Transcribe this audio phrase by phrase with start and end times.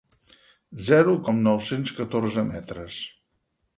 [0.87, 2.99] Zero com nou-cents catorze metres.